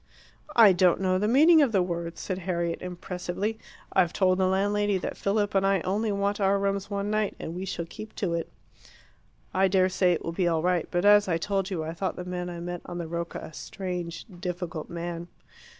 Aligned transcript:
"I 0.55 0.73
don't 0.73 0.99
know 0.99 1.19
the 1.19 1.27
meaning 1.27 1.61
of 1.61 1.71
the 1.71 1.83
word," 1.83 2.17
said 2.17 2.39
Harriet 2.39 2.81
impressively. 2.81 3.59
"I've 3.93 4.11
told 4.11 4.39
the 4.39 4.47
landlady 4.47 4.97
that 4.97 5.15
Philip 5.15 5.53
and 5.53 5.63
I 5.63 5.81
only 5.81 6.11
want 6.11 6.41
our 6.41 6.57
rooms 6.57 6.89
one 6.89 7.11
night, 7.11 7.35
and 7.39 7.53
we 7.53 7.65
shall 7.65 7.85
keep 7.85 8.15
to 8.15 8.33
it." 8.33 8.49
"I 9.53 9.67
dare 9.67 9.89
say 9.89 10.13
it 10.13 10.25
will 10.25 10.31
be 10.31 10.47
all 10.47 10.63
right. 10.63 10.87
But, 10.89 11.05
as 11.05 11.27
I 11.27 11.37
told 11.37 11.69
you, 11.69 11.83
I 11.83 11.93
thought 11.93 12.15
the 12.15 12.25
man 12.25 12.49
I 12.49 12.59
met 12.59 12.81
on 12.87 12.97
the 12.97 13.07
Rocca 13.07 13.37
a 13.43 13.53
strange, 13.53 14.25
difficult 14.39 14.89
man." 14.89 15.27